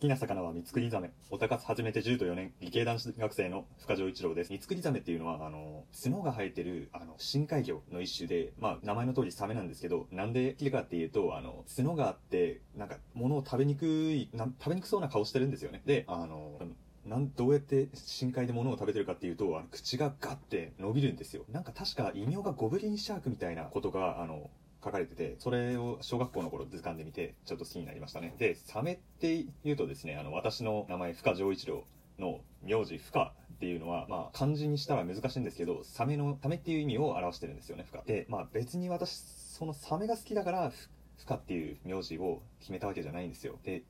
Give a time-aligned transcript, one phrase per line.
[0.00, 1.10] 好きな魚は三つくりザメ。
[1.28, 4.50] おたかつ始めて10と4年、理系男子学生の深城一郎です。
[4.50, 15.82] 三つくりザメっていうのは、あの、角が生えてる、あの、深海魚の一種で、まあ、名前の通りサメなんですけど、なんで好きかっていうと、あの、角があって、なんか、物を食べにくい、な食べにくそうな顔してるんですよね。
[15.84, 16.58] で、あの、
[17.04, 21.44] なんどうやって深海で物を食べてるかっていうと、あの口がガッて伸びるんですよ。
[21.52, 24.48] なんか確か異名がゴブリンシャークみたいなことが、あの、
[24.82, 28.34] 書かれてて、それを小学校の頃図鑑で見て、ちょっと好きになりましたね。
[28.38, 31.84] で、サメって言うとですね、あの、私の名前、深丈一郎
[32.18, 38.02] の名字、深っていうのは、まあ、漢字にしたら難しいんですけど、サメの、サメっていう意味を表してるんですよね、深。
[38.06, 40.72] で、まあ別に私、そのサメが好きだから、
[41.18, 43.58] 深っていう名字を決めたわけじゃないんですよ。
[43.62, 43.82] で、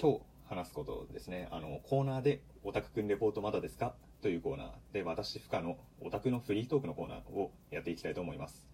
[0.00, 3.94] 今日話すことですね、あの、コーナーで、オタクくんレポートまだですか？
[4.22, 8.71] というコーナーで、私、深のオタクのフリートークのコーナーをやっていきたいと思います。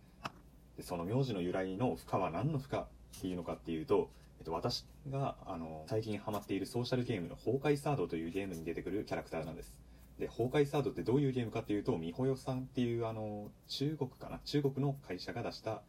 [0.78, 2.84] でその名字の由来の負荷は何の負荷っ
[3.20, 9.74] ていうのかっていうと、えっと、私が、あの、最近ハマっているソーシャルゲームの崩壊サードというゲームに出てくるキャラクターなんです。
[10.20, 14.38] で、崩壊サードってどういうゲームかっていうと、みほよさんっていう、あの、中国かな？
[14.44, 15.82] 中国の会社が出した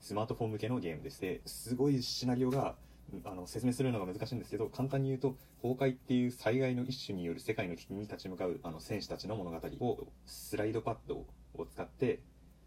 [0.00, 2.76] スマートフォン向けのゲームでして、すごいシナリオが、
[3.24, 12.20] あの、説明するのが難しいんですけど、簡単に言うと、崩壊っていう災害の一種による世界の危機に立ち向かう、あの、戦士たちの物語を、スライドパッドを使って、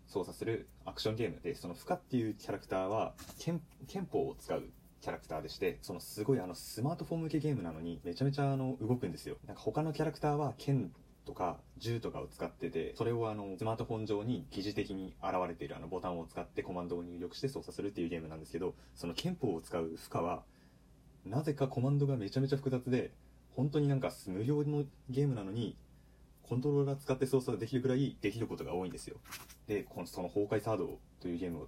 [0.08, 3.62] 操作するアクションゲームで、そのフカっていうキャラクターは、憲
[4.12, 4.64] 法を使う
[5.02, 9.38] キャラクターでして、そのすごいあのスマートフォン向けゲームなのにめちゃめちゃあの動くんですよ。
[9.48, 10.92] なんか他のキャラクターは剣
[11.26, 20.44] とか銃とかを使ってて、それをあのスマートフォン上に疑似的に現れているあのボタンを使ってコマンドを入力して操作するっていうゲームなんですけど、その憲法を使う負荷は、
[21.26, 23.12] なぜかコマンドがめちゃめちゃ複雑で、
[23.56, 25.76] 本当になんか無料のゲームなのに
[26.44, 29.18] コントローラー使って操作できるくらいできることが多いんですよ。
[29.68, 31.68] で、このその崩壊サードというゲームを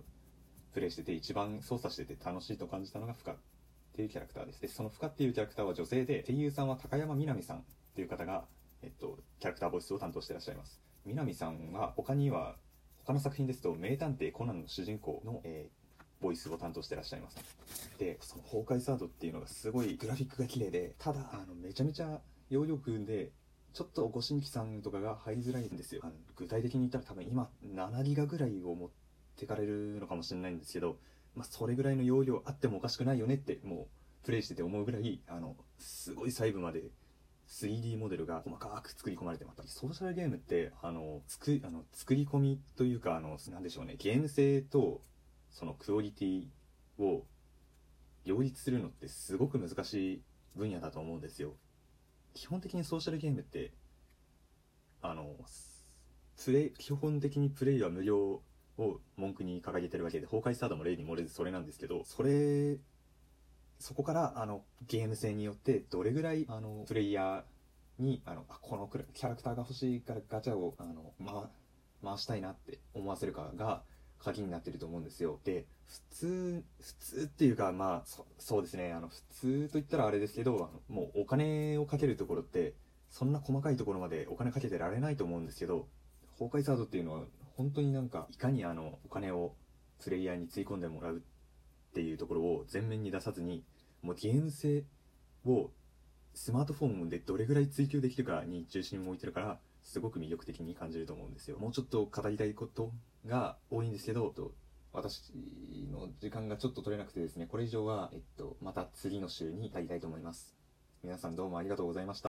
[0.73, 3.35] プレイしてて一番操作してて楽しいと感じたのがフカっ
[3.95, 4.61] ていうキャラクターです。
[4.61, 7.61] で、そのフカっていうキャラクターは女性で、声優さんは高山みなみさんっ
[7.95, 8.45] ていう方が、
[8.81, 10.81] えっと、キャラクターボイスを担当してらっしゃいます。
[11.05, 12.57] みなみさんは他には、
[13.05, 17.37] 他の作品ですと、名探偵コナンの主人公の、えー、ボイスを担当してらっしゃいます。
[17.97, 23.31] で、その崩壊サードっていうのがすごいグラフィックが綺麗で、ただ、あの、めちゃめちゃ容量組んで、
[23.75, 26.01] ちょっとご新規さんとかが入りづらいんですよ。
[26.05, 28.89] あの具体的に言ったら多分今7ギガぐらいを持っ
[29.35, 30.97] てかれるのかもしれないんですけど、
[31.35, 33.89] まあ、それぐらいの容量あってもおかしくないよねっても
[34.23, 36.83] うプレイしてて思うぐらい、あの、すごい細部まで
[37.49, 39.63] 3D モデルが細かく作り込まれてまた。
[39.67, 43.95] ソーシャルゲームってあの作あの作り込みというかあのなんでしょうね。
[43.97, 45.01] ゲーム性と
[45.51, 46.47] そのクオリティ
[46.97, 47.25] を
[48.23, 50.21] 両立するのってすごく難しい
[50.55, 51.55] 分野だと思うんですよ。
[52.35, 53.71] 基本的にソーシャルゲームって
[55.01, 55.35] あの
[56.43, 58.41] プレ基本的にプレイは無料
[58.77, 62.77] を文句に掲げてるわけで崩壊スタートも例に漏れずそれなんですけどそれ
[63.79, 71.49] そこからあのゲーム性によってどれぐらいあのプレイヤーにあのあこのキャラクターが欲しいからガチャをあの、ま、
[72.03, 73.83] 回したいなって思わせるかが
[74.25, 75.39] 鍵になってると思うんですよ。
[75.43, 82.73] で、普通、普通っていうか、まあ、そそうですね、あの、普通と言ったらあれですけど、もうお金をかけるところって、
[83.11, 85.87] そんな細かいところまでお金かけてられないと思うんですけど、
[86.39, 87.21] 崩壊サードっていうのは、
[87.55, 89.53] 本当になんか、いかにあの、お金を
[90.03, 93.63] プレイヤーについ込んでもらうっていうところを前面に出さずに、
[94.01, 94.83] もうゲーム性
[95.45, 95.69] を
[96.35, 101.57] スマートフォンでどれぐらい追求できるかに中心を置いてるから、すごく魅力的に感じると思うんですよ。
[101.57, 102.91] もうちょっと語りたいこと
[103.25, 104.51] が多いんですけど、と
[104.91, 105.33] 私
[105.91, 110.55] の時間がちょっと取れなくてですね、これ以上は、えっと、また次の週に語りたいと思います。
[111.03, 112.23] 皆さんどうもありがとうございました。